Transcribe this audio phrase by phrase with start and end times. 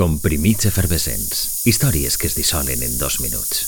[0.00, 1.66] Comprimits efervescents.
[1.68, 3.58] Històries que es dissolen en dos minuts.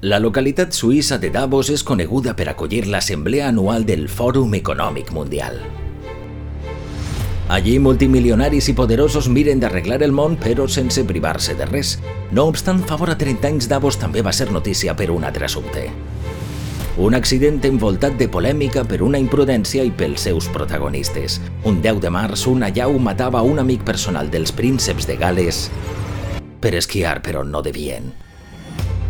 [0.00, 5.60] La localitat suïssa de Davos és coneguda per acollir l'assemblea anual del Fòrum Econòmic Mundial.
[7.52, 11.98] Allí multimilionaris i poderosos miren d'arreglar el món però sense privar-se de res.
[12.32, 15.90] No obstant, fa vora 30 anys Davos també va ser notícia per un altre assumpte.
[17.00, 21.38] Un accident envoltat de polèmica per una imprudència i pels seus protagonistes.
[21.64, 25.70] Un 10 de març, una llau matava un amic personal dels prínceps de Gales
[26.60, 28.12] per esquiar per on no devien.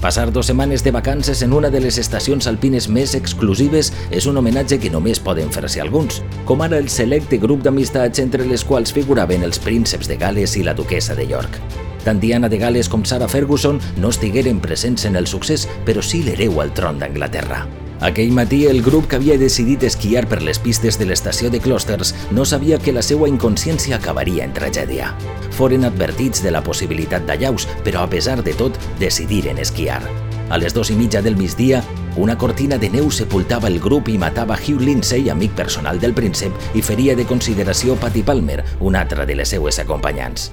[0.00, 4.38] Passar dues setmanes de vacances en una de les estacions alpines més exclusives és un
[4.38, 8.94] homenatge que només poden fer-se alguns, com ara el selecte grup d'amistats entre les quals
[8.94, 11.58] figuraven els prínceps de Gales i la duquesa de York.
[12.06, 16.22] Tant Diana de Gales com Sarah Ferguson no estigueren presents en el succés, però sí
[16.22, 17.66] l'hereu al tron d'Anglaterra.
[18.00, 22.14] Aquell matí, el grup que havia decidit esquiar per les pistes de l'estació de Closters
[22.32, 25.10] no sabia que la seva inconsciència acabaria en tragèdia.
[25.52, 30.00] Foren advertits de la possibilitat d'allaus, però a pesar de tot, decidiren esquiar.
[30.48, 31.84] A les dos i mitja del migdia,
[32.16, 36.56] una cortina de neu sepultava el grup i matava Hugh Lindsay, amic personal del príncep,
[36.74, 40.50] i feria de consideració Patty Palmer, una altra de les seues acompanyants.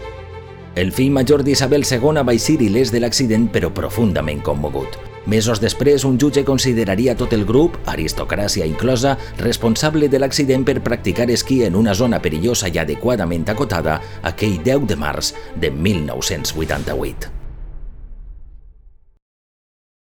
[0.75, 5.06] El fill major d'Isabel II va eixir il·lès de l'accident però profundament commogut.
[5.28, 11.28] Mesos després, un jutge consideraria tot el grup, aristocràcia inclosa, responsable de l'accident per practicar
[11.36, 17.36] esquí en una zona perillosa i adequadament acotada aquell 10 de març de 1988.